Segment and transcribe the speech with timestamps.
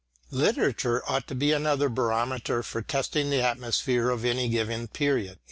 [0.31, 5.37] Literature ought to be another barometer for testing the atmosphere of any given period.